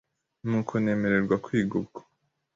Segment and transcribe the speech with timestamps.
[0.47, 1.99] nuko nemererwa kwiga ubwo